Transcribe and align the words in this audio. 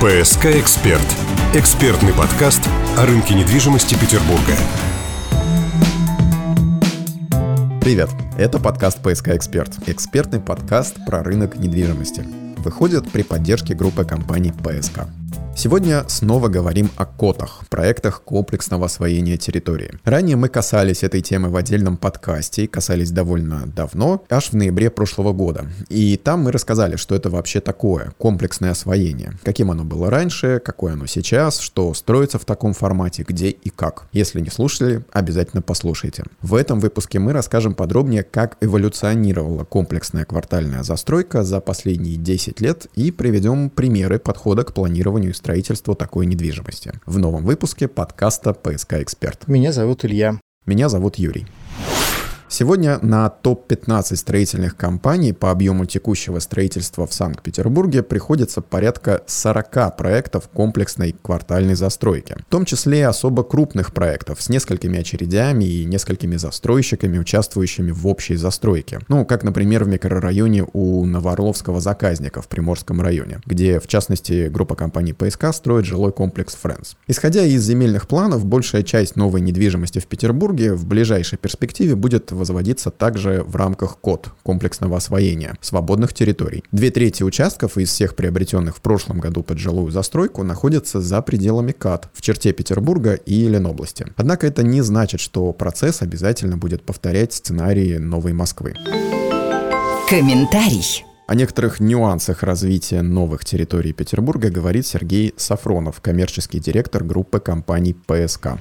«ПСК 0.00 0.46
Эксперт»– 0.46 1.02
экспертный 1.54 2.12
подкаст 2.12 2.62
о 2.96 3.04
рынке 3.04 3.34
недвижимости 3.34 3.96
Петербурга. 3.96 4.54
Привет! 7.80 8.08
Это 8.38 8.60
подкаст 8.60 9.02
«ПСК 9.02 9.30
Эксперт»– 9.30 9.72
экспертный 9.88 10.38
подкаст 10.38 11.04
про 11.04 11.24
рынок 11.24 11.56
недвижимости. 11.56 12.24
Выходит 12.58 13.10
при 13.10 13.22
поддержке 13.22 13.74
группы 13.74 14.04
компаний 14.04 14.52
«ПСК». 14.52 15.00
Сегодня 15.58 16.04
снова 16.06 16.46
говорим 16.46 16.88
о 16.94 17.04
котах, 17.04 17.64
проектах 17.68 18.22
комплексного 18.22 18.86
освоения 18.86 19.36
территории. 19.36 19.90
Ранее 20.04 20.36
мы 20.36 20.48
касались 20.48 21.02
этой 21.02 21.20
темы 21.20 21.48
в 21.48 21.56
отдельном 21.56 21.96
подкасте, 21.96 22.68
касались 22.68 23.10
довольно 23.10 23.66
давно, 23.66 24.24
аж 24.30 24.50
в 24.50 24.52
ноябре 24.52 24.88
прошлого 24.88 25.32
года. 25.32 25.66
И 25.88 26.16
там 26.16 26.44
мы 26.44 26.52
рассказали, 26.52 26.94
что 26.94 27.16
это 27.16 27.28
вообще 27.28 27.60
такое, 27.60 28.12
комплексное 28.18 28.70
освоение, 28.70 29.32
каким 29.42 29.72
оно 29.72 29.82
было 29.82 30.10
раньше, 30.10 30.62
какое 30.64 30.92
оно 30.92 31.06
сейчас, 31.06 31.58
что 31.58 31.92
строится 31.92 32.38
в 32.38 32.44
таком 32.44 32.72
формате, 32.72 33.24
где 33.26 33.50
и 33.50 33.68
как. 33.68 34.06
Если 34.12 34.40
не 34.40 34.50
слушали, 34.50 35.04
обязательно 35.10 35.60
послушайте. 35.60 36.22
В 36.40 36.54
этом 36.54 36.78
выпуске 36.78 37.18
мы 37.18 37.32
расскажем 37.32 37.74
подробнее, 37.74 38.22
как 38.22 38.58
эволюционировала 38.60 39.64
комплексная 39.64 40.24
квартальная 40.24 40.84
застройка 40.84 41.42
за 41.42 41.58
последние 41.58 42.14
10 42.14 42.60
лет 42.60 42.86
и 42.94 43.10
приведем 43.10 43.70
примеры 43.70 44.20
подхода 44.20 44.62
к 44.62 44.72
планированию 44.72 45.32
и 45.32 45.34
строительству 45.34 45.47
такой 45.94 46.26
недвижимости. 46.26 46.92
В 47.06 47.18
новом 47.18 47.44
выпуске 47.44 47.88
подкаста 47.88 48.52
«ПСК 48.52 48.94
Эксперт». 48.94 49.48
Меня 49.48 49.72
зовут 49.72 50.04
Илья. 50.04 50.40
Меня 50.66 50.88
зовут 50.88 51.16
Юрий. 51.16 51.46
Сегодня 52.50 52.98
на 53.02 53.28
топ-15 53.28 54.16
строительных 54.16 54.74
компаний 54.74 55.34
по 55.34 55.50
объему 55.50 55.84
текущего 55.84 56.38
строительства 56.38 57.06
в 57.06 57.12
Санкт-Петербурге 57.12 58.02
приходится 58.02 58.62
порядка 58.62 59.22
40 59.26 59.94
проектов 59.98 60.48
комплексной 60.48 61.14
квартальной 61.20 61.74
застройки. 61.74 62.36
В 62.48 62.50
том 62.50 62.64
числе 62.64 63.06
особо 63.06 63.44
крупных 63.44 63.92
проектов 63.92 64.40
с 64.40 64.48
несколькими 64.48 64.98
очередями 64.98 65.64
и 65.64 65.84
несколькими 65.84 66.36
застройщиками, 66.36 67.18
участвующими 67.18 67.90
в 67.90 68.06
общей 68.06 68.36
застройке. 68.36 69.00
Ну, 69.08 69.26
как, 69.26 69.44
например, 69.44 69.84
в 69.84 69.88
микрорайоне 69.88 70.64
у 70.72 71.04
Новоорловского 71.04 71.80
заказника 71.80 72.40
в 72.40 72.48
Приморском 72.48 73.02
районе, 73.02 73.40
где, 73.44 73.78
в 73.78 73.86
частности, 73.86 74.48
группа 74.48 74.74
компаний 74.74 75.12
ПСК 75.12 75.52
строит 75.52 75.84
жилой 75.84 76.12
комплекс 76.12 76.56
Friends. 76.60 76.96
Исходя 77.08 77.44
из 77.44 77.62
земельных 77.62 78.08
планов, 78.08 78.46
большая 78.46 78.84
часть 78.84 79.16
новой 79.16 79.42
недвижимости 79.42 79.98
в 79.98 80.06
Петербурге 80.06 80.72
в 80.72 80.86
ближайшей 80.86 81.36
перспективе 81.36 81.94
будет 81.94 82.32
возводиться 82.38 82.90
также 82.90 83.42
в 83.46 83.54
рамках 83.56 83.98
КОД 83.98 84.30
комплексного 84.42 84.96
освоения 84.96 85.56
свободных 85.60 86.14
территорий. 86.14 86.64
Две 86.72 86.90
трети 86.90 87.22
участков 87.22 87.76
из 87.76 87.90
всех 87.90 88.16
приобретенных 88.16 88.76
в 88.76 88.80
прошлом 88.80 89.20
году 89.20 89.42
под 89.42 89.58
жилую 89.58 89.90
застройку 89.90 90.42
находятся 90.42 91.02
за 91.02 91.20
пределами 91.20 91.72
КАД 91.72 92.08
в 92.14 92.22
черте 92.22 92.52
Петербурга 92.52 93.14
и 93.14 93.46
Ленобласти. 93.46 94.06
Однако 94.16 94.46
это 94.46 94.62
не 94.62 94.80
значит, 94.80 95.20
что 95.20 95.52
процесс 95.52 96.00
обязательно 96.00 96.56
будет 96.56 96.82
повторять 96.82 97.34
сценарии 97.34 97.98
Новой 97.98 98.32
Москвы. 98.32 98.74
Комментарий. 100.08 101.04
О 101.26 101.34
некоторых 101.34 101.78
нюансах 101.78 102.42
развития 102.42 103.02
новых 103.02 103.44
территорий 103.44 103.92
Петербурга 103.92 104.48
говорит 104.48 104.86
Сергей 104.86 105.34
Сафронов, 105.36 106.00
коммерческий 106.00 106.58
директор 106.58 107.04
группы 107.04 107.38
компаний 107.38 107.92
ПСК 107.92 108.52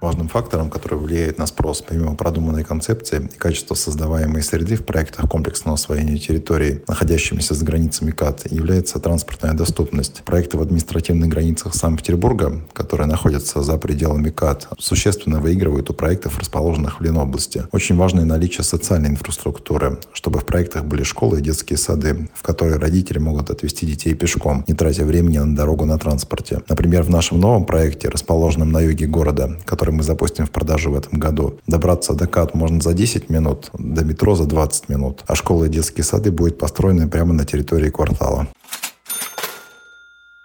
важным 0.00 0.28
фактором, 0.28 0.70
который 0.70 0.98
влияет 0.98 1.38
на 1.38 1.46
спрос, 1.46 1.82
помимо 1.82 2.14
продуманной 2.14 2.64
концепции 2.64 3.28
и 3.34 3.38
качества 3.38 3.74
создаваемой 3.74 4.42
среды 4.42 4.76
в 4.76 4.84
проектах 4.84 5.28
комплексного 5.28 5.74
освоения 5.74 6.18
территории, 6.18 6.82
находящимися 6.88 7.54
за 7.54 7.64
границами 7.64 8.10
КАТ, 8.10 8.50
является 8.50 8.98
транспортная 8.98 9.52
доступность. 9.52 10.22
Проекты 10.24 10.56
в 10.56 10.62
административных 10.62 11.28
границах 11.28 11.74
Санкт-Петербурга, 11.74 12.60
которые 12.72 13.06
находятся 13.06 13.62
за 13.62 13.76
пределами 13.76 14.30
КАТ, 14.30 14.68
существенно 14.78 15.40
выигрывают 15.40 15.90
у 15.90 15.94
проектов, 15.94 16.38
расположенных 16.38 17.00
в 17.00 17.02
Ленобласти. 17.02 17.64
Очень 17.72 17.96
важно 17.96 18.20
и 18.20 18.24
наличие 18.24 18.64
социальной 18.64 19.10
инфраструктуры, 19.10 19.98
чтобы 20.12 20.40
в 20.40 20.46
проектах 20.46 20.84
были 20.84 21.02
школы 21.02 21.38
и 21.38 21.42
детские 21.42 21.76
сады, 21.76 22.28
в 22.34 22.42
которые 22.42 22.76
родители 22.78 23.18
могут 23.18 23.50
отвезти 23.50 23.86
детей 23.86 24.14
пешком, 24.14 24.64
не 24.66 24.74
тратя 24.74 25.04
времени 25.04 25.38
на 25.38 25.54
дорогу 25.54 25.84
на 25.84 25.98
транспорте. 25.98 26.62
Например, 26.68 27.02
в 27.02 27.10
нашем 27.10 27.40
новом 27.40 27.64
проекте, 27.64 28.08
расположенном 28.08 28.72
на 28.72 28.80
юге 28.80 29.06
города, 29.06 29.58
который 29.64 29.89
который 29.90 29.96
мы 29.96 30.02
запустим 30.02 30.46
в 30.46 30.50
продажу 30.50 30.90
в 30.90 30.94
этом 30.94 31.18
году. 31.18 31.58
Добраться 31.66 32.14
до 32.14 32.26
КАТ 32.26 32.54
можно 32.54 32.80
за 32.80 32.92
10 32.92 33.30
минут, 33.30 33.70
до 33.78 34.04
метро 34.04 34.36
за 34.36 34.44
20 34.44 34.88
минут, 34.88 35.24
а 35.26 35.34
школы 35.34 35.66
и 35.66 35.70
детские 35.70 36.04
сады 36.04 36.30
будут 36.30 36.58
построены 36.58 37.08
прямо 37.08 37.32
на 37.32 37.44
территории 37.44 37.90
квартала. 37.90 38.46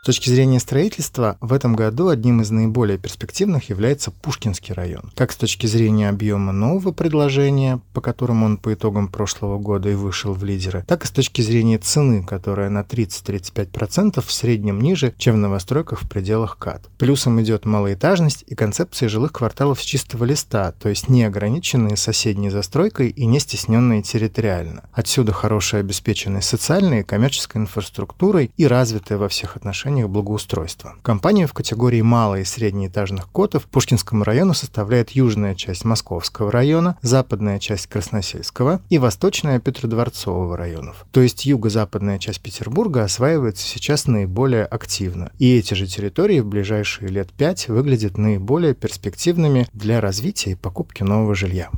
С 0.06 0.14
точки 0.14 0.30
зрения 0.30 0.60
строительства, 0.60 1.36
в 1.42 1.52
этом 1.52 1.76
году 1.76 2.10
одним 2.10 2.40
из 2.40 2.52
наиболее 2.52 3.00
перспективных 3.00 3.72
является 3.72 4.12
Пушкинский 4.12 4.72
район. 4.72 5.12
Как 5.16 5.32
с 5.32 5.36
точки 5.36 5.66
зрения 5.66 6.10
объема 6.10 6.52
нового 6.52 6.92
предложения, 6.92 7.82
по 7.92 8.02
которому 8.02 8.46
он 8.46 8.58
по 8.58 8.76
итогам 8.76 9.08
прошлого 9.08 9.58
года 9.58 9.90
и 9.90 9.96
вышел 9.96 10.34
в 10.34 10.44
лидеры, 10.44 10.86
так 10.88 11.06
и 11.06 11.08
с 11.08 11.10
точки 11.10 11.42
зрения 11.42 11.80
цены, 11.80 12.24
которая 12.24 12.70
на 12.70 12.82
30-35% 12.82 14.24
в 14.24 14.32
среднем 14.32 14.80
ниже, 14.80 15.12
чем 15.18 15.38
в 15.38 15.40
новостройках 15.40 16.04
в 16.04 16.08
пределах 16.08 16.60
КАТ. 16.60 16.84
Плюсом 17.00 17.42
идет 17.42 17.66
малоэтажность 17.66 18.44
и 18.46 18.54
концепция 18.54 19.10
жилых 19.10 19.32
кварталов 19.32 19.82
с 19.82 19.84
чистого 19.84 20.24
листа, 20.24 20.72
то 20.74 20.88
есть 20.88 21.10
не 21.10 21.24
ограниченные 21.24 21.98
соседней 21.98 22.52
застройкой 22.52 23.10
и 23.10 23.26
не 23.26 23.40
стесненные 23.40 24.04
территориально. 24.04 24.84
Отсюда 24.94 25.34
хорошая 25.34 25.82
обеспеченность 25.82 26.48
социальной 26.48 27.00
и 27.00 27.04
коммерческой 27.04 27.64
инфраструктурой 27.64 28.52
и 28.56 28.68
развитая 28.68 29.18
во 29.18 29.30
всех 29.30 29.56
отношениях 29.56 29.95
состояниях 29.96 30.10
благоустройства. 30.10 30.96
Компания 31.02 31.48
в 31.48 31.54
категории 31.54 32.02
мало- 32.02 32.40
и 32.40 32.44
среднеэтажных 32.44 33.32
котов 33.32 33.64
Пушкинскому 33.66 34.24
району 34.24 34.54
составляет 34.54 35.12
южная 35.12 35.56
часть 35.56 35.86
Московского 35.86 36.52
района, 36.52 36.98
западная 37.02 37.60
часть 37.60 37.88
Красносельского 37.88 38.82
и 38.90 38.98
восточная 38.98 39.60
Петродворцового 39.60 40.58
районов. 40.58 41.06
То 41.12 41.22
есть 41.22 41.46
юго-западная 41.46 42.20
часть 42.20 42.42
Петербурга 42.42 43.04
осваивается 43.04 43.66
сейчас 43.66 44.08
наиболее 44.08 44.66
активно. 44.66 45.32
И 45.40 45.58
эти 45.58 45.74
же 45.74 45.88
территории 45.88 46.42
в 46.42 46.46
ближайшие 46.46 47.10
лет 47.10 47.32
пять 47.32 47.70
выглядят 47.70 48.18
наиболее 48.18 48.74
перспективными 48.74 49.68
для 49.74 50.02
развития 50.02 50.52
и 50.52 50.56
покупки 50.56 51.04
нового 51.04 51.36
жилья. 51.36 51.70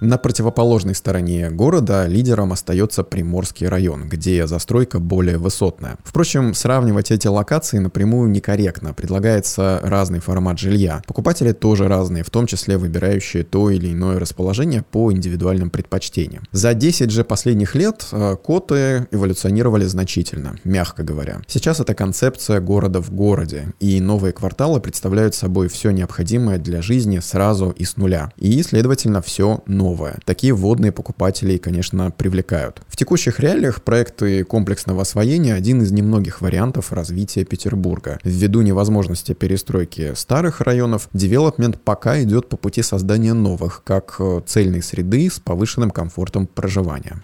На 0.00 0.16
противоположной 0.16 0.94
стороне 0.94 1.50
города 1.50 2.06
лидером 2.06 2.52
остается 2.52 3.02
Приморский 3.02 3.66
район, 3.66 4.08
где 4.08 4.46
застройка 4.46 5.00
более 5.00 5.38
высотная. 5.38 5.96
Впрочем, 6.04 6.54
сравнивать 6.54 7.10
эти 7.10 7.26
локации 7.26 7.78
напрямую 7.78 8.30
некорректно. 8.30 8.94
Предлагается 8.94 9.80
разный 9.82 10.20
формат 10.20 10.60
жилья. 10.60 11.02
Покупатели 11.08 11.50
тоже 11.50 11.88
разные, 11.88 12.22
в 12.22 12.30
том 12.30 12.46
числе 12.46 12.78
выбирающие 12.78 13.42
то 13.42 13.70
или 13.70 13.92
иное 13.92 14.20
расположение 14.20 14.84
по 14.88 15.10
индивидуальным 15.10 15.68
предпочтениям. 15.68 16.44
За 16.52 16.74
10 16.74 17.10
же 17.10 17.24
последних 17.24 17.74
лет 17.74 18.06
э, 18.12 18.36
коты 18.36 19.08
эволюционировали 19.10 19.84
значительно, 19.84 20.54
мягко 20.62 21.02
говоря. 21.02 21.40
Сейчас 21.48 21.80
это 21.80 21.96
концепция 21.96 22.60
города 22.60 23.02
в 23.02 23.10
городе, 23.10 23.74
и 23.80 24.00
новые 24.00 24.32
кварталы 24.32 24.80
представляют 24.80 25.34
собой 25.34 25.66
все 25.66 25.90
необходимое 25.90 26.58
для 26.58 26.82
жизни 26.82 27.18
сразу 27.18 27.70
и 27.70 27.84
с 27.84 27.96
нуля. 27.96 28.30
И, 28.36 28.62
следовательно, 28.62 29.22
все 29.22 29.60
новое 29.66 29.87
новое. 29.88 30.18
Такие 30.24 30.52
водные 30.52 30.92
покупатели, 30.92 31.56
конечно, 31.56 32.10
привлекают. 32.10 32.82
В 32.88 32.96
текущих 32.96 33.40
реалиях 33.40 33.82
проекты 33.82 34.44
комплексного 34.44 35.02
освоения 35.02 35.54
один 35.54 35.82
из 35.82 35.90
немногих 35.90 36.42
вариантов 36.42 36.92
развития 36.92 37.44
Петербурга. 37.44 38.18
Ввиду 38.22 38.60
невозможности 38.60 39.32
перестройки 39.32 40.12
старых 40.14 40.60
районов, 40.60 41.08
девелопмент 41.12 41.80
пока 41.80 42.22
идет 42.22 42.48
по 42.48 42.56
пути 42.56 42.82
создания 42.82 43.32
новых, 43.32 43.82
как 43.84 44.16
э, 44.18 44.40
цельной 44.46 44.82
среды 44.82 45.30
с 45.30 45.40
повышенным 45.40 45.90
комфортом 45.90 46.46
проживания. 46.46 47.22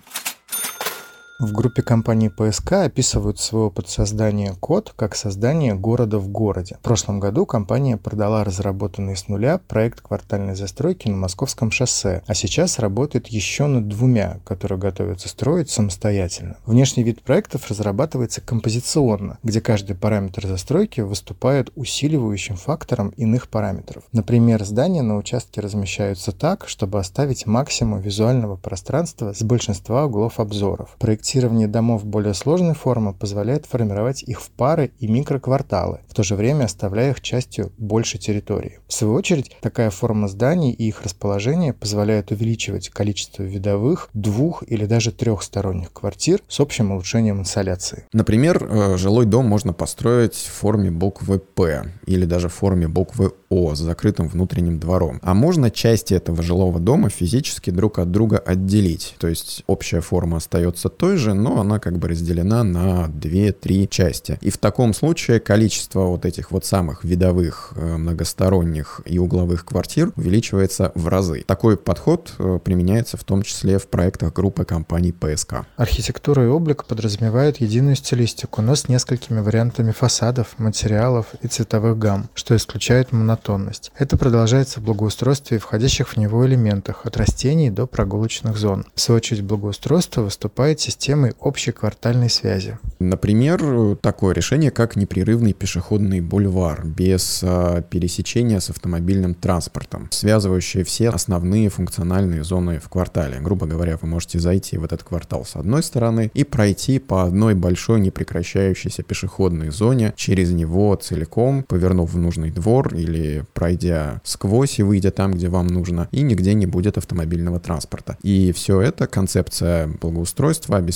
В 1.44 1.52
группе 1.52 1.82
компании 1.82 2.28
ПСК 2.28 2.72
описывают 2.72 3.38
свой 3.38 3.64
опыт 3.64 3.90
создания 3.90 4.54
код 4.60 4.94
как 4.96 5.14
создание 5.14 5.74
города 5.74 6.18
в 6.18 6.28
городе. 6.28 6.76
В 6.76 6.82
прошлом 6.82 7.20
году 7.20 7.44
компания 7.44 7.98
продала 7.98 8.44
разработанный 8.44 9.14
с 9.14 9.28
нуля 9.28 9.58
проект 9.58 10.00
квартальной 10.00 10.54
застройки 10.54 11.06
на 11.06 11.16
Московском 11.16 11.70
шоссе, 11.70 12.22
а 12.26 12.34
сейчас 12.34 12.78
работает 12.78 13.26
еще 13.26 13.66
над 13.66 13.88
двумя, 13.88 14.38
которые 14.46 14.78
готовятся 14.78 15.28
строить 15.28 15.68
самостоятельно. 15.68 16.56
Внешний 16.64 17.02
вид 17.02 17.20
проектов 17.20 17.68
разрабатывается 17.68 18.40
композиционно, 18.40 19.36
где 19.42 19.60
каждый 19.60 19.96
параметр 19.96 20.46
застройки 20.46 21.02
выступает 21.02 21.70
усиливающим 21.76 22.56
фактором 22.56 23.10
иных 23.18 23.48
параметров. 23.48 24.04
Например, 24.12 24.64
здания 24.64 25.02
на 25.02 25.18
участке 25.18 25.60
размещаются 25.60 26.32
так, 26.32 26.66
чтобы 26.66 26.98
оставить 26.98 27.44
максимум 27.44 28.00
визуального 28.00 28.56
пространства 28.56 29.34
с 29.34 29.42
большинства 29.42 30.06
углов 30.06 30.40
обзоров. 30.40 30.96
Проект 30.98 31.33
проектирование 31.34 31.66
домов 31.66 32.04
более 32.04 32.32
сложной 32.32 32.74
формы 32.74 33.12
позволяет 33.12 33.66
формировать 33.66 34.22
их 34.22 34.40
в 34.40 34.50
пары 34.50 34.92
и 35.00 35.08
микрокварталы, 35.08 35.98
в 36.08 36.14
то 36.14 36.22
же 36.22 36.36
время 36.36 36.66
оставляя 36.66 37.10
их 37.10 37.20
частью 37.20 37.72
большей 37.76 38.20
территории. 38.20 38.78
В 38.86 38.92
свою 38.92 39.14
очередь, 39.14 39.50
такая 39.60 39.90
форма 39.90 40.28
зданий 40.28 40.70
и 40.70 40.86
их 40.86 41.02
расположение 41.02 41.72
позволяет 41.72 42.30
увеличивать 42.30 42.88
количество 42.88 43.42
видовых, 43.42 44.10
двух 44.14 44.62
или 44.68 44.86
даже 44.86 45.10
трехсторонних 45.10 45.92
квартир 45.92 46.40
с 46.46 46.60
общим 46.60 46.92
улучшением 46.92 47.40
инсоляции. 47.40 48.04
Например, 48.12 48.64
э, 48.64 48.96
жилой 48.96 49.26
дом 49.26 49.46
можно 49.46 49.72
построить 49.72 50.34
в 50.36 50.52
форме 50.52 50.92
буквы 50.92 51.40
«П» 51.40 51.82
или 52.06 52.26
даже 52.26 52.48
в 52.48 52.54
форме 52.54 52.86
буквы 52.86 53.32
«О» 53.48 53.74
с 53.74 53.78
закрытым 53.78 54.28
внутренним 54.28 54.78
двором. 54.78 55.18
А 55.22 55.34
можно 55.34 55.72
части 55.72 56.14
этого 56.14 56.44
жилого 56.44 56.78
дома 56.78 57.10
физически 57.10 57.70
друг 57.70 57.98
от 57.98 58.12
друга 58.12 58.38
отделить. 58.38 59.16
То 59.18 59.26
есть 59.26 59.64
общая 59.66 60.00
форма 60.00 60.36
остается 60.36 60.88
той 60.88 61.13
же, 61.16 61.34
но 61.34 61.60
она 61.60 61.78
как 61.78 61.98
бы 61.98 62.08
разделена 62.08 62.64
на 62.64 63.06
2-3 63.06 63.88
части. 63.88 64.38
И 64.40 64.50
в 64.50 64.58
таком 64.58 64.94
случае 64.94 65.40
количество 65.40 66.00
вот 66.00 66.24
этих 66.24 66.50
вот 66.50 66.64
самых 66.64 67.04
видовых, 67.04 67.72
э, 67.76 67.96
многосторонних 67.96 69.00
и 69.04 69.18
угловых 69.18 69.64
квартир 69.64 70.12
увеличивается 70.16 70.92
в 70.94 71.08
разы. 71.08 71.44
Такой 71.46 71.76
подход 71.76 72.34
э, 72.38 72.58
применяется 72.62 73.16
в 73.16 73.24
том 73.24 73.42
числе 73.42 73.78
в 73.78 73.88
проектах 73.88 74.32
группы 74.32 74.64
компаний 74.64 75.12
ПСК. 75.12 75.66
Архитектура 75.76 76.44
и 76.44 76.48
облик 76.48 76.84
подразумевают 76.84 77.58
единую 77.58 77.96
стилистику, 77.96 78.62
но 78.62 78.74
с 78.74 78.88
несколькими 78.88 79.40
вариантами 79.40 79.92
фасадов, 79.92 80.58
материалов 80.58 81.26
и 81.42 81.48
цветовых 81.48 81.98
гамм, 81.98 82.28
что 82.34 82.56
исключает 82.56 83.12
монотонность. 83.12 83.92
Это 83.98 84.16
продолжается 84.16 84.80
в 84.80 84.84
благоустройстве 84.84 85.56
и 85.56 85.60
входящих 85.60 86.08
в 86.08 86.16
него 86.16 86.46
элементах, 86.46 87.04
от 87.04 87.16
растений 87.16 87.70
до 87.70 87.86
прогулочных 87.86 88.56
зон. 88.56 88.86
В 88.94 89.00
свою 89.00 89.18
очередь 89.18 89.42
благоустройство 89.42 90.22
выступает 90.22 90.80
системой 90.80 91.03
общей 91.40 91.72
квартальной 91.72 92.30
связи. 92.30 92.78
Например, 92.98 93.96
такое 93.96 94.34
решение, 94.34 94.70
как 94.70 94.96
непрерывный 94.96 95.52
пешеходный 95.52 96.20
бульвар 96.20 96.86
без 96.86 97.40
а, 97.42 97.82
пересечения 97.82 98.60
с 98.60 98.70
автомобильным 98.70 99.34
транспортом, 99.34 100.08
связывающий 100.10 100.84
все 100.84 101.10
основные 101.10 101.68
функциональные 101.68 102.44
зоны 102.44 102.78
в 102.78 102.88
квартале. 102.88 103.40
Грубо 103.40 103.66
говоря, 103.66 103.98
вы 104.00 104.08
можете 104.08 104.38
зайти 104.38 104.78
в 104.78 104.84
этот 104.84 105.02
квартал 105.02 105.44
с 105.44 105.56
одной 105.56 105.82
стороны 105.82 106.30
и 106.34 106.44
пройти 106.44 106.98
по 106.98 107.24
одной 107.24 107.54
большой 107.54 108.00
непрекращающейся 108.00 109.02
пешеходной 109.02 109.70
зоне 109.70 110.12
через 110.16 110.50
него 110.52 110.94
целиком, 110.94 111.62
повернув 111.64 112.12
в 112.12 112.18
нужный 112.18 112.50
двор 112.50 112.94
или 112.94 113.44
пройдя 113.52 114.20
сквозь 114.24 114.78
и 114.78 114.82
выйдя 114.82 115.10
там, 115.10 115.32
где 115.32 115.48
вам 115.48 115.66
нужно, 115.66 116.08
и 116.12 116.22
нигде 116.22 116.54
не 116.54 116.66
будет 116.66 116.96
автомобильного 116.96 117.60
транспорта. 117.60 118.16
И 118.22 118.52
все 118.52 118.80
это 118.80 119.06
концепция 119.06 119.88
благоустройства 119.88 120.78
обеспечивает 120.78 120.93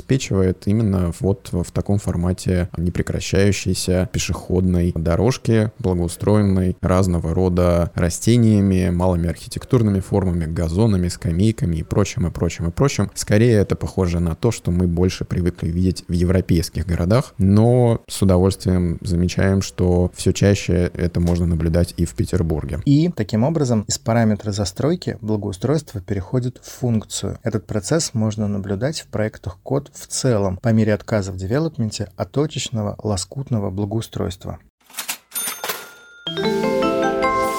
именно 0.66 1.12
вот 1.20 1.48
в 1.52 1.70
таком 1.72 1.98
формате 1.98 2.68
непрекращающейся 2.76 4.08
пешеходной 4.12 4.92
дорожки, 4.94 5.70
благоустроенной 5.78 6.76
разного 6.80 7.34
рода 7.34 7.90
растениями, 7.94 8.90
малыми 8.90 9.28
архитектурными 9.28 10.00
формами, 10.00 10.46
газонами, 10.46 11.08
скамейками 11.08 11.76
и 11.76 11.82
прочим, 11.82 12.26
и 12.26 12.30
прочим, 12.30 12.68
и 12.68 12.70
прочим. 12.70 13.10
Скорее 13.14 13.54
это 13.54 13.76
похоже 13.76 14.20
на 14.20 14.34
то, 14.34 14.50
что 14.50 14.70
мы 14.70 14.86
больше 14.86 15.24
привыкли 15.24 15.68
видеть 15.68 16.04
в 16.08 16.12
европейских 16.12 16.86
городах, 16.86 17.34
но 17.38 18.02
с 18.08 18.22
удовольствием 18.22 18.98
замечаем, 19.00 19.62
что 19.62 20.10
все 20.14 20.32
чаще 20.32 20.90
это 20.94 21.20
можно 21.20 21.46
наблюдать 21.46 21.94
и 21.96 22.04
в 22.04 22.14
Петербурге. 22.14 22.80
И 22.84 23.10
таким 23.10 23.44
образом 23.44 23.84
из 23.88 23.98
параметра 23.98 24.52
застройки 24.52 25.18
благоустройство 25.20 26.00
переходит 26.00 26.58
в 26.62 26.70
функцию. 26.80 27.38
Этот 27.42 27.66
процесс 27.66 28.14
можно 28.14 28.48
наблюдать 28.48 29.00
в 29.00 29.06
проектах 29.06 29.58
код 29.62 29.87
в 29.94 30.06
целом 30.06 30.56
по 30.56 30.68
мере 30.68 30.94
отказа 30.94 31.32
в 31.32 31.36
девелопменте 31.36 32.10
от 32.16 32.32
точечного 32.32 32.96
лоскутного 33.02 33.70
благоустройства. 33.70 34.58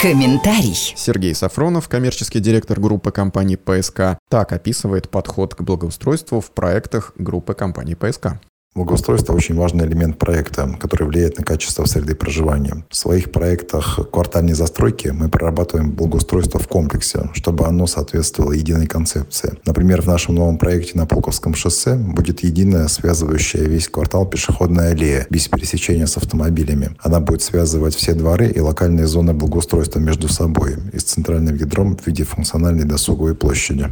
Комментарий. 0.02 0.76
Сергей 0.96 1.36
Сафронов, 1.36 1.90
коммерческий 1.90 2.40
директор 2.40 2.80
группы 2.80 3.12
компании 3.12 3.58
ПСК, 3.58 4.18
так 4.30 4.54
описывает 4.54 5.10
подход 5.10 5.56
к 5.56 5.62
благоустройству 5.62 6.40
в 6.40 6.52
проектах 6.52 7.12
группы 7.18 7.54
компании 7.54 7.96
ПСК. 7.96 8.40
Благоустройство– 8.76 9.34
очень 9.36 9.56
важный 9.56 9.88
элемент 9.88 10.20
проекта, 10.20 10.78
который 10.80 11.08
влияет 11.08 11.40
на 11.40 11.44
качество 11.44 11.86
среды 11.86 12.14
проживания. 12.14 12.86
В 12.92 12.96
своих 12.96 13.32
проектах 13.32 14.00
квартальной 14.12 14.54
застройки 14.54 15.08
мы 15.08 15.28
прорабатываем 15.28 15.92
благоустройство 15.92 16.60
в 16.60 16.68
комплексе, 16.68 17.32
чтобы 17.34 17.66
оно 17.66 17.88
соответствовало 17.88 18.52
единой 18.52 18.86
концепции. 18.86 19.58
Например, 19.66 20.04
в 20.04 20.06
нашем 20.06 20.36
новом 20.36 20.60
проекте 20.60 21.00
на 21.00 21.08
Пулковском 21.08 21.56
шоссе 21.56 21.96
будет 21.96 22.44
единая 22.44 22.88
связывающая 22.90 23.64
весь 23.64 23.90
квартал 23.90 24.28
пешеходная 24.28 24.92
аллея 24.92 25.26
без 25.32 25.48
пересечения 25.48 26.06
с 26.06 26.18
автомобилями. 26.18 26.96
Она 27.00 27.20
будет 27.20 27.42
связывать 27.42 27.96
все 27.96 28.14
дворы 28.14 28.50
и 28.50 28.60
локальные 28.60 29.08
зоны 29.08 29.34
благоустройства 29.34 30.00
между 30.00 30.30
собой 30.30 30.76
и 30.94 31.00
с 31.00 31.06
центральным 31.06 31.56
ядром 31.56 31.98
в 31.98 32.06
виде 32.06 32.24
функциональной 32.24 32.86
досуговой 32.86 33.34
площади. 33.34 33.92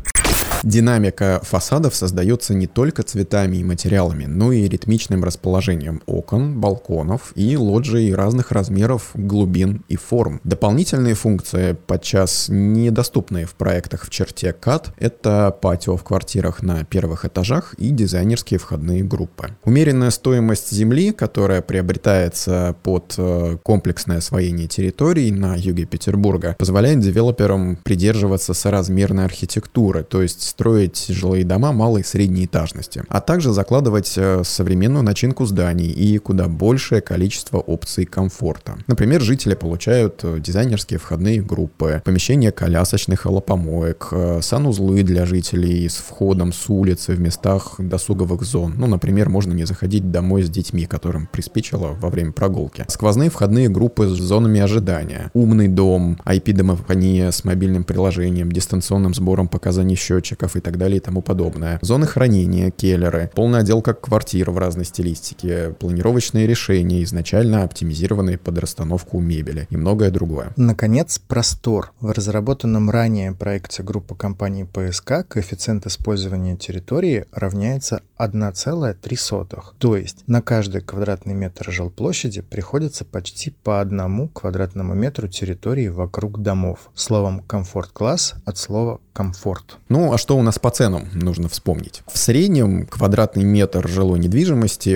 Динамика 0.63 1.39
фасадов 1.43 1.95
создается 1.95 2.53
не 2.53 2.67
только 2.67 3.03
цветами 3.03 3.57
и 3.57 3.63
материалами, 3.63 4.25
но 4.25 4.51
и 4.51 4.66
ритмичным 4.67 5.23
расположением 5.23 6.01
окон, 6.05 6.59
балконов 6.59 7.31
и 7.35 7.57
лоджий 7.57 8.13
разных 8.13 8.51
размеров, 8.51 9.11
глубин 9.13 9.83
и 9.87 9.95
форм. 9.95 10.41
Дополнительные 10.43 11.13
функции, 11.13 11.77
подчас 11.87 12.47
недоступные 12.49 13.45
в 13.45 13.55
проектах 13.55 14.05
в 14.05 14.09
черте 14.09 14.55
CAD, 14.59 14.87
это 14.97 15.55
патио 15.61 15.97
в 15.97 16.03
квартирах 16.03 16.63
на 16.63 16.83
первых 16.83 17.25
этажах 17.25 17.73
и 17.75 17.89
дизайнерские 17.89 18.59
входные 18.59 19.03
группы. 19.03 19.49
Умеренная 19.63 20.11
стоимость 20.11 20.71
земли, 20.71 21.11
которая 21.11 21.61
приобретается 21.61 22.75
под 22.83 23.15
э, 23.17 23.57
комплексное 23.63 24.17
освоение 24.17 24.67
территорий 24.67 25.31
на 25.31 25.55
юге 25.55 25.85
Петербурга, 25.85 26.55
позволяет 26.57 26.99
девелоперам 26.99 27.77
придерживаться 27.83 28.53
соразмерной 28.53 29.25
архитектуры, 29.25 30.03
то 30.03 30.21
есть 30.21 30.41
строить 30.41 31.07
жилые 31.09 31.45
дома 31.45 31.71
малой 31.71 32.01
и 32.01 32.03
средней 32.03 32.45
этажности, 32.45 33.03
а 33.07 33.21
также 33.21 33.53
закладывать 33.53 34.13
э, 34.17 34.43
современную 34.57 35.03
начинку 35.03 35.45
зданий 35.45 35.89
и 35.89 36.17
куда 36.17 36.47
большее 36.47 37.01
количество 37.01 37.57
опций 37.57 38.05
комфорта. 38.05 38.77
Например, 38.87 39.21
жители 39.21 39.55
получают 39.55 40.21
э, 40.23 40.39
дизайнерские 40.39 40.99
входные 40.99 41.41
группы, 41.41 42.01
помещения 42.05 42.51
колясочных 42.51 43.25
лопомоек, 43.25 44.09
э, 44.11 44.39
санузлы 44.41 45.03
для 45.03 45.25
жителей 45.25 45.89
с 45.89 45.95
входом 45.97 46.53
с 46.53 46.69
улицы 46.69 47.13
в 47.13 47.19
местах 47.19 47.75
досуговых 47.79 48.43
зон. 48.43 48.75
Ну, 48.77 48.87
например, 48.87 49.29
можно 49.29 49.53
не 49.53 49.65
заходить 49.65 50.11
домой 50.11 50.43
с 50.43 50.49
детьми, 50.49 50.85
которым 50.85 51.27
приспичило 51.27 51.97
во 51.99 52.09
время 52.09 52.31
прогулки. 52.31 52.85
Сквозные 52.87 53.29
входные 53.29 53.69
группы 53.69 54.07
с 54.07 54.17
зонами 54.17 54.61
ожидания. 54.61 55.31
Умный 55.33 55.67
дом, 55.67 56.19
IP-домофония 56.25 57.31
с 57.31 57.43
мобильным 57.43 57.83
приложением, 57.83 58.51
дистанционным 58.51 59.13
сбором 59.13 59.47
показаний 59.47 59.95
счетчик, 59.95 60.37
ящиков 60.37 60.55
и 60.55 60.59
так 60.59 60.77
далее 60.77 60.97
и 60.97 60.99
тому 60.99 61.21
подобное. 61.21 61.79
Зоны 61.81 62.05
хранения, 62.05 62.71
келлеры, 62.71 63.29
полная 63.35 63.61
отделка 63.61 63.93
квартир 63.93 64.46
в 64.51 64.57
разной 64.57 64.85
стилистике, 64.85 65.75
планировочные 65.79 66.47
решения, 66.47 67.03
изначально 67.03 67.63
оптимизированные 67.63 68.37
под 68.37 68.57
расстановку 68.57 69.19
мебели 69.19 69.67
и 69.69 69.77
многое 69.77 70.11
другое. 70.11 70.53
Наконец, 70.55 71.19
простор. 71.19 71.91
В 71.99 72.11
разработанном 72.11 72.89
ранее 72.89 73.33
проекте 73.33 73.83
группы 73.83 74.15
компаний 74.15 74.65
ПСК 74.65 75.27
коэффициент 75.27 75.85
использования 75.85 76.55
территории 76.55 77.25
равняется 77.31 78.01
1,3. 78.17 79.63
То 79.77 79.97
есть 79.97 80.23
на 80.27 80.41
каждый 80.41 80.81
квадратный 80.81 81.33
метр 81.33 81.71
жилплощади 81.71 82.41
приходится 82.41 83.05
почти 83.05 83.51
по 83.51 83.81
одному 83.81 84.29
квадратному 84.29 84.93
метру 84.93 85.27
территории 85.27 85.87
вокруг 85.87 86.41
домов. 86.41 86.89
Словом, 86.95 87.41
комфорт-класс 87.41 88.35
от 88.45 88.57
слова 88.57 88.99
комфорт. 89.17 89.77
Ну, 89.89 90.13
а 90.13 90.19
что 90.19 90.37
у 90.37 90.43
нас 90.43 90.59
по 90.59 90.69
ценам, 90.69 91.07
нужно 91.13 91.49
вспомнить. 91.49 92.03
В 92.05 92.19
среднем 92.19 92.85
квадратный 92.85 93.43
метр 93.43 93.87
жилой 93.87 94.19
недвижимости 94.19 94.36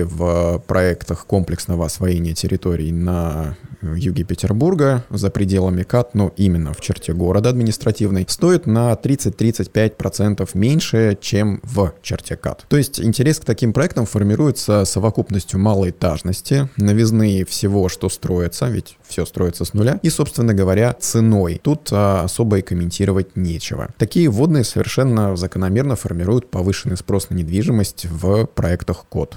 в 0.04 0.62
проектах 0.66 1.26
комплексного 1.26 1.86
освоения 1.86 2.32
территорий 2.32 2.92
на 2.92 3.56
юге 3.82 4.24
Петербурга, 4.24 5.04
за 5.10 5.30
пределами 5.30 5.82
КАТ, 5.82 6.14
но 6.14 6.32
именно 6.36 6.72
в 6.72 6.80
черте 6.80 7.12
города 7.12 7.50
административной, 7.50 8.26
стоит 8.28 8.66
на 8.66 8.92
30-35% 8.92 10.48
меньше, 10.54 11.18
чем 11.20 11.60
в 11.64 11.92
черте 12.02 12.36
КАТ. 12.36 12.66
То 12.68 12.76
есть 12.76 13.00
интерес 13.00 13.40
к 13.40 13.44
таким 13.44 13.72
проектам 13.72 14.06
формируется 14.06 14.84
совокупностью 14.84 15.58
малоэтажности, 15.58 16.68
новизны 16.76 17.44
всего, 17.44 17.88
что 17.88 18.08
строится, 18.08 18.66
ведь 18.66 18.96
все 19.06 19.26
строится 19.26 19.64
с 19.64 19.74
нуля, 19.74 19.98
и, 20.02 20.10
собственно 20.10 20.54
говоря, 20.54 20.94
ценой. 20.94 21.60
Тут 21.62 21.88
а, 21.92 22.22
особо 22.22 22.58
и 22.58 22.62
комментировать 22.62 23.36
нечего. 23.36 23.88
Такие 23.98 24.28
вводные 24.28 24.64
совершенно 24.64 25.36
закономерно 25.36 25.96
формируют 25.96 26.50
повышенный 26.50 26.96
спрос 26.96 27.30
на 27.30 27.34
недвижимость 27.34 28.06
в 28.06 28.46
проектах 28.46 29.04
код. 29.08 29.31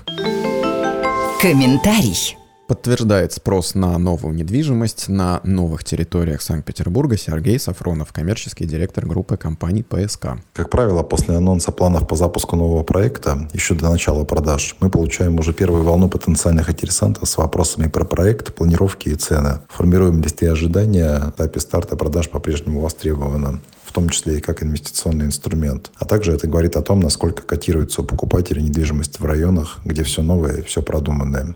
Комментарий. 1.41 2.37
Подтверждает 2.67 3.31
спрос 3.31 3.75
на 3.75 3.95
новую 3.99 4.33
недвижимость 4.33 5.07
на 5.07 5.39
новых 5.43 5.83
территориях 5.83 6.41
Санкт-Петербурга 6.41 7.15
Сергей 7.15 7.59
Сафронов, 7.59 8.11
коммерческий 8.11 8.65
директор 8.65 9.05
группы 9.05 9.37
компаний 9.37 9.83
ПСК. 9.83 10.39
Как 10.53 10.71
правило, 10.71 11.03
после 11.03 11.35
анонса 11.35 11.71
планов 11.71 12.07
по 12.07 12.15
запуску 12.15 12.55
нового 12.55 12.81
проекта, 12.81 13.47
еще 13.53 13.75
до 13.75 13.91
начала 13.91 14.23
продаж, 14.23 14.75
мы 14.79 14.89
получаем 14.89 15.37
уже 15.37 15.53
первую 15.53 15.83
волну 15.83 16.09
потенциальных 16.09 16.71
интересантов 16.71 17.29
с 17.29 17.37
вопросами 17.37 17.87
про 17.87 18.03
проект, 18.03 18.55
планировки 18.55 19.09
и 19.09 19.15
цены. 19.15 19.59
Формируем 19.69 20.23
листы 20.23 20.47
ожидания. 20.47 21.21
Этапе 21.29 21.59
старта 21.59 21.95
продаж 21.95 22.29
по-прежнему 22.29 22.79
востребовано 22.79 23.61
том 23.95 24.09
числе 24.09 24.37
и 24.37 24.41
как 24.41 24.61
инвестиционный 24.61 25.25
инструмент. 25.25 25.89
А 25.95 26.05
также 26.05 26.33
это 26.33 26.47
говорит 26.47 26.75
о 26.75 26.81
том, 26.81 26.99
насколько 26.99 27.43
котируется 27.43 28.01
у 28.01 28.03
покупателей 28.05 28.61
недвижимость 28.61 29.21
в 29.21 29.25
районах, 29.25 29.79
где 29.85 30.03
все 30.03 30.21
новое 30.21 30.57
и 30.57 30.61
все 30.63 30.81
продуманное. 30.81 31.55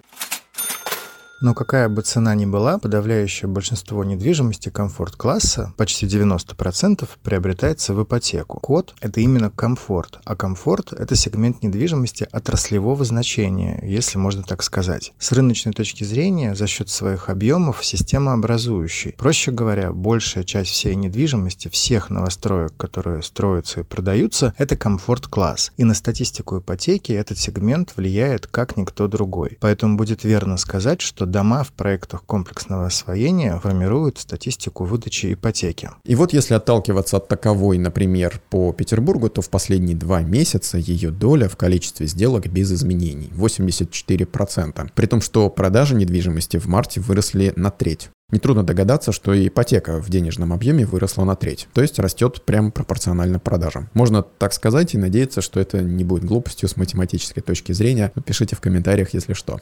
Но 1.42 1.54
какая 1.54 1.88
бы 1.88 2.02
цена 2.02 2.36
ни 2.36 2.46
была, 2.46 2.80
подавляющее 2.80 3.48
большинство 3.48 4.04
недвижимости 4.04 4.70
комфорт-класса, 4.70 5.74
почти 5.78 6.06
90%, 6.06 7.08
приобретается 7.24 7.94
в 7.94 8.04
ипотеку. 8.04 8.60
Код— 8.60 8.94
это 9.02 9.22
именно 9.22 9.50
комфорт, 9.50 10.20
а 10.26 10.36
комфорт— 10.36 10.92
это 11.00 11.16
сегмент 11.16 11.64
недвижимости 11.64 12.28
отраслевого 12.30 13.06
значения, 13.06 13.80
если 13.84 14.18
можно 14.18 14.44
так 14.44 14.64
сказать. 14.64 15.14
С 15.18 15.32
рыночной 15.32 15.72
точки 15.72 16.04
зрения, 16.04 16.56
за 16.56 16.68
счет 16.68 16.90
своих 16.90 17.30
объемов, 17.30 17.86
системообразующий. 17.86 19.14
Проще 19.14 19.52
говоря, 19.52 19.94
большая 19.94 20.44
часть 20.44 20.72
всей 20.72 20.96
недвижимости, 20.96 21.70
всех 21.70 22.10
новостроек, 22.10 22.76
которые 22.76 23.24
строятся 23.24 23.80
и 23.80 23.84
продаются, 23.84 24.54
это 24.58 24.76
комфорт-класс. 24.76 25.72
И 25.78 25.86
на 25.86 25.94
статистику 25.94 26.60
ипотеки 26.60 27.14
этот 27.14 27.38
сегмент 27.38 27.94
влияет 27.96 28.46
как 28.46 28.76
никто 28.76 29.08
другой. 29.08 29.58
Поэтому 29.62 29.96
будет 29.96 30.26
верно 30.26 30.58
сказать, 30.58 31.00
что 31.00 31.29
дома 31.30 31.64
в 31.64 31.72
проектах 31.72 32.24
комплексного 32.24 32.88
освоения 32.88 33.58
формируют 33.60 34.18
статистику 34.18 34.86
выдачи 34.86 35.34
ипотеки. 35.34 35.90
И 36.04 36.16
вот 36.16 36.34
если 36.34 36.54
отталкиваться 36.54 37.18
от 37.18 37.28
таковой, 37.28 37.78
например, 37.78 38.42
по 38.50 38.74
Петербургу, 38.74 39.30
то 39.30 39.42
в 39.42 39.50
последние 39.50 39.96
два 39.96 40.22
месяца 40.22 40.78
ее 40.78 41.12
доля 41.12 41.48
в 41.48 41.58
количестве 41.58 42.08
сделок 42.08 42.48
без 42.48 42.72
изменений 42.72 43.32
84%. 43.36 44.92
При 44.94 45.06
том, 45.06 45.22
что 45.22 45.50
продажи 45.50 45.96
недвижимости 45.96 46.58
в 46.58 46.68
марте 46.68 47.00
выросли 47.00 47.54
на 47.56 47.72
треть. 47.72 48.10
Нетрудно 48.32 48.64
догадаться, 48.64 49.12
что 49.12 49.34
и 49.34 49.48
ипотека 49.48 50.00
в 50.00 50.10
денежном 50.10 50.54
объеме 50.54 50.86
выросла 50.86 51.24
на 51.24 51.36
треть, 51.36 51.68
то 51.74 51.82
есть 51.82 51.98
растет 51.98 52.44
прямо 52.46 52.70
пропорционально 52.70 53.40
продажам. 53.40 53.90
Можно 53.94 54.22
так 54.22 54.54
сказать 54.54 54.94
и 54.94 55.00
надеяться, 55.00 55.42
что 55.42 55.60
это 55.60 55.82
не 55.82 56.04
будет 56.04 56.26
глупостью 56.26 56.70
с 56.70 56.78
математической 56.78 57.42
точки 57.42 57.72
зрения. 57.72 58.12
Пишите 58.26 58.56
в 58.56 58.62
комментариях, 58.62 59.16
если 59.16 59.34
что. 59.34 59.60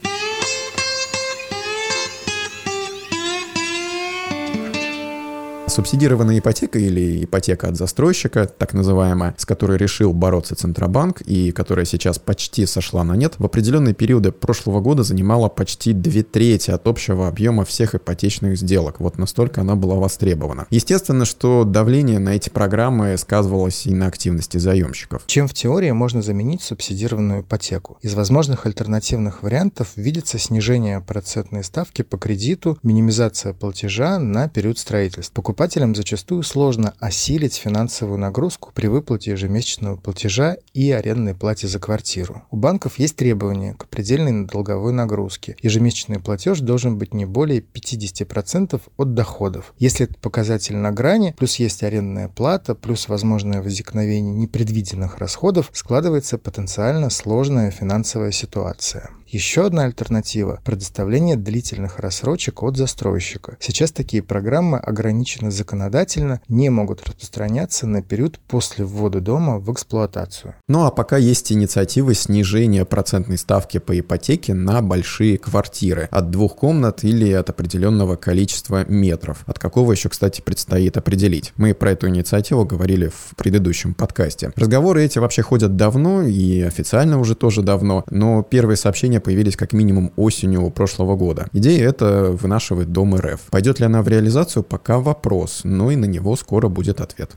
Субсидированная 5.77 6.39
ипотека 6.39 6.79
или 6.79 7.23
ипотека 7.23 7.67
от 7.67 7.77
застройщика, 7.77 8.47
так 8.47 8.73
называемая, 8.73 9.35
с 9.37 9.45
которой 9.45 9.77
решил 9.77 10.11
бороться 10.11 10.55
Центробанк 10.55 11.21
и 11.21 11.51
которая 11.51 11.85
сейчас 11.85 12.17
почти 12.17 12.65
сошла 12.65 13.03
на 13.03 13.15
нет, 13.15 13.35
в 13.37 13.45
определенные 13.45 13.93
периоды 13.93 14.31
прошлого 14.31 14.81
года 14.81 15.03
занимала 15.03 15.49
почти 15.49 15.93
две 15.93 16.23
трети 16.23 16.71
от 16.71 16.87
общего 16.87 17.27
объема 17.27 17.63
всех 17.63 17.93
ипотечных 17.93 18.57
сделок. 18.57 18.99
Вот 18.99 19.19
настолько 19.19 19.61
она 19.61 19.75
была 19.75 19.97
востребована. 19.97 20.65
Естественно, 20.71 21.25
что 21.25 21.63
давление 21.63 22.17
на 22.17 22.29
эти 22.29 22.49
программы 22.49 23.15
сказывалось 23.15 23.85
и 23.85 23.93
на 23.93 24.07
активности 24.07 24.57
заемщиков. 24.57 25.27
Чем 25.27 25.47
в 25.47 25.53
теории 25.53 25.91
можно 25.91 26.23
заменить 26.23 26.63
субсидированную 26.63 27.41
ипотеку? 27.41 27.99
Из 28.01 28.15
возможных 28.15 28.65
альтернативных 28.65 29.43
вариантов 29.43 29.89
видится 29.95 30.39
снижение 30.39 31.01
процентной 31.01 31.63
ставки 31.63 32.01
по 32.01 32.17
кредиту, 32.17 32.79
минимизация 32.81 33.53
платежа 33.53 34.17
на 34.17 34.49
период 34.49 34.79
строительства. 34.79 35.35
Покупатель 35.35 35.66
Покупателям 35.67 35.95
зачастую 35.95 36.43
сложно 36.43 36.93
осилить 37.01 37.55
финансовую 37.55 38.17
нагрузку 38.17 38.71
при 38.73 38.87
выплате 38.87 39.31
ежемесячного 39.31 39.97
платежа 39.97 40.55
и 40.73 40.91
арендной 40.91 41.35
плате 41.35 41.67
за 41.67 41.77
квартиру. 41.77 42.43
У 42.51 42.55
банков 42.55 42.99
есть 42.99 43.17
требования 43.17 43.73
к 43.73 43.89
предельной 43.89 44.45
долговой 44.45 44.93
нагрузке. 44.93 45.57
Ежемесячный 45.61 46.21
платеж 46.21 46.61
должен 46.61 46.97
быть 46.97 47.13
не 47.13 47.25
более 47.25 47.59
50% 47.59 48.81
от 48.95 49.13
доходов. 49.13 49.73
Если 49.77 50.05
этот 50.05 50.19
показатель 50.19 50.77
на 50.77 50.93
грани, 50.93 51.35
плюс 51.37 51.57
есть 51.57 51.83
арендная 51.83 52.29
плата, 52.29 52.73
плюс 52.73 53.09
возможное 53.09 53.61
возникновение 53.61 54.33
непредвиденных 54.33 55.17
расходов, 55.17 55.69
складывается 55.73 56.37
потенциально 56.37 57.09
сложная 57.09 57.71
финансовая 57.71 58.31
ситуация. 58.31 59.09
Еще 59.29 59.65
одна 59.65 59.83
альтернатива– 59.83 60.61
предоставление 60.63 61.35
длительных 61.35 61.99
рассрочек 61.99 62.63
от 62.63 62.77
застройщика. 62.77 63.57
Сейчас 63.59 63.91
такие 63.91 64.23
программы 64.23 64.77
ограничены 64.77 65.51
законодательно, 65.51 66.39
не 66.47 66.69
могут 66.69 67.05
распространяться 67.05 67.87
на 67.87 68.01
период 68.01 68.39
после 68.47 68.85
ввода 68.85 69.19
дома 69.19 69.59
в 69.59 69.69
эксплуатацию. 69.73 70.55
Ну 70.69 70.85
а 70.85 70.91
пока 70.91 71.17
есть 71.17 71.51
инициативы 71.51 72.13
снижения 72.13 72.85
процентной 72.85 73.37
ставки 73.37 73.79
по 73.79 73.99
ипотеке 73.99 74.53
на 74.53 74.81
большие 74.81 75.37
квартиры 75.37 76.07
от 76.09 76.31
двух 76.31 76.55
комнат 76.55 77.03
или 77.03 77.29
от 77.33 77.49
определенного 77.49 78.15
количества 78.15 78.85
метров. 78.89 79.43
От 79.45 79.59
какого 79.59 79.91
еще, 79.91 80.07
кстати, 80.07 80.39
предстоит 80.39 80.95
определить. 80.95 81.51
Мы 81.57 81.73
про 81.73 81.91
эту 81.91 82.07
инициативу 82.07 82.63
говорили 82.63 83.09
в 83.09 83.35
предыдущем 83.35 83.93
подкасте. 83.93 84.53
Разговоры 84.55 85.03
эти 85.03 85.19
вообще 85.19 85.41
ходят 85.41 85.75
давно 85.75 86.21
и 86.21 86.61
официально 86.61 87.19
уже 87.19 87.35
тоже 87.35 87.61
давно, 87.61 88.05
но 88.09 88.41
первые 88.41 88.77
сообщения 88.77 89.16
решения 89.17 89.19
появились 89.19 89.55
как 89.55 89.73
минимум 89.73 90.11
осенью 90.15 90.69
прошлого 90.69 91.15
года. 91.15 91.47
Идея 91.53 91.89
эта 91.89 92.31
вынашивает 92.31 92.91
Дом 92.91 93.15
РФ. 93.15 93.41
Пойдет 93.51 93.79
ли 93.79 93.85
она 93.85 94.01
в 94.01 94.07
реализацию, 94.07 94.63
пока 94.63 94.99
вопрос, 94.99 95.61
но 95.63 95.91
и 95.91 95.95
на 95.95 96.05
него 96.05 96.35
скоро 96.35 96.69
будет 96.69 97.01
ответ. 97.01 97.31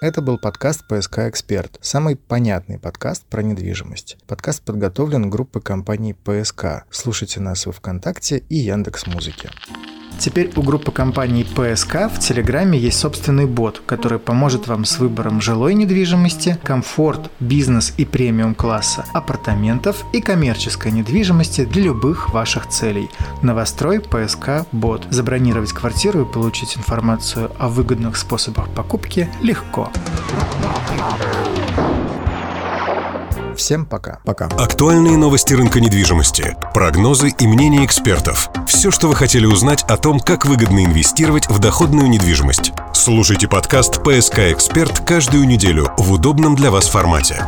Это 0.00 0.22
был 0.22 0.38
подкаст 0.38 0.84
«ПСК 0.88 1.18
Эксперт», 1.28 1.78
самый 1.82 2.16
понятный 2.16 2.78
подкаст 2.78 3.24
про 3.28 3.42
недвижимость. 3.42 4.16
Подкаст 4.26 4.62
подготовлен 4.62 5.28
группой 5.28 5.60
компании 5.60 6.14
«ПСК». 6.24 6.84
Слушайте 6.90 7.40
нас 7.40 7.66
в 7.66 7.72
ВКонтакте 7.72 8.42
и 8.48 8.56
Яндекс 8.56 9.06
Музыке. 9.06 9.50
Теперь 10.18 10.52
у 10.56 10.62
группы 10.62 10.92
компаний 10.92 11.44
ПСК 11.44 12.10
в 12.12 12.18
Телеграме 12.18 12.78
есть 12.78 12.98
собственный 12.98 13.46
бот, 13.46 13.82
который 13.86 14.18
поможет 14.18 14.66
вам 14.68 14.84
с 14.84 14.98
выбором 14.98 15.40
жилой 15.40 15.74
недвижимости, 15.74 16.58
комфорт, 16.62 17.30
бизнес 17.40 17.94
и 17.96 18.04
премиум 18.04 18.54
класса, 18.54 19.04
апартаментов 19.14 20.04
и 20.12 20.20
коммерческой 20.20 20.92
недвижимости 20.92 21.64
для 21.64 21.84
любых 21.84 22.30
ваших 22.32 22.68
целей. 22.68 23.08
Новострой 23.42 24.00
ПСК 24.00 24.66
Бот. 24.72 25.06
Забронировать 25.10 25.72
квартиру 25.72 26.22
и 26.22 26.32
получить 26.32 26.76
информацию 26.76 27.50
о 27.58 27.68
выгодных 27.68 28.16
способах 28.16 28.68
покупки 28.70 29.28
легко. 29.42 29.90
Всем 33.60 33.84
пока. 33.84 34.20
Пока. 34.24 34.46
Актуальные 34.46 35.18
новости 35.18 35.52
рынка 35.52 35.80
недвижимости, 35.80 36.56
прогнозы 36.72 37.28
и 37.28 37.46
мнения 37.46 37.84
экспертов. 37.84 38.48
Все, 38.66 38.90
что 38.90 39.06
вы 39.06 39.14
хотели 39.14 39.44
узнать 39.44 39.84
о 39.86 39.98
том, 39.98 40.18
как 40.18 40.46
выгодно 40.46 40.82
инвестировать 40.82 41.46
в 41.50 41.58
доходную 41.58 42.08
недвижимость. 42.08 42.72
Слушайте 42.94 43.48
подкаст 43.48 44.02
«ПСК 44.02 44.38
Эксперт» 44.50 45.00
каждую 45.00 45.46
неделю 45.46 45.92
в 45.98 46.10
удобном 46.10 46.56
для 46.56 46.70
вас 46.70 46.88
формате. 46.88 47.44